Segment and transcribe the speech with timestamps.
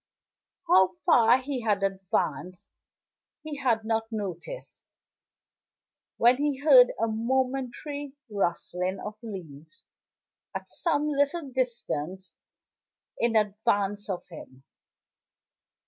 [0.67, 2.71] How far he had advanced
[3.43, 4.87] he had not noticed,
[6.17, 9.83] when he heard a momentary rustling of leaves
[10.55, 12.35] at some little distance
[13.19, 14.63] in advance of him.